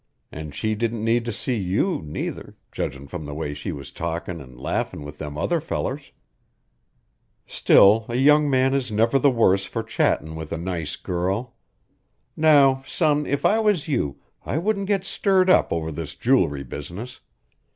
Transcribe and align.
"An' 0.31 0.49
she 0.49 0.73
didn't 0.73 1.03
need 1.05 1.25
to 1.25 1.31
see 1.31 1.57
you, 1.59 2.01
neither, 2.03 2.57
judgin' 2.71 3.05
from 3.05 3.23
the 3.23 3.35
way 3.35 3.53
she 3.53 3.71
was 3.71 3.91
talkin' 3.91 4.41
an' 4.41 4.57
laughin' 4.57 5.03
with 5.03 5.19
them 5.19 5.37
other 5.37 5.61
fellers. 5.61 6.11
Still 7.45 8.07
a 8.09 8.15
young 8.15 8.49
man 8.49 8.73
is 8.73 8.91
never 8.91 9.19
the 9.19 9.29
worse 9.29 9.65
for 9.65 9.83
chattin' 9.83 10.33
with 10.33 10.51
a 10.51 10.57
nice 10.57 10.95
girl. 10.95 11.53
Now, 12.35 12.81
son, 12.83 13.27
if 13.27 13.45
I 13.45 13.59
was 13.59 13.87
you, 13.87 14.19
I 14.43 14.57
wouldn't 14.57 14.87
get 14.87 15.03
stirred 15.03 15.51
up 15.51 15.71
over 15.71 15.91
this 15.91 16.15
jewelry 16.15 16.63
business. 16.63 17.19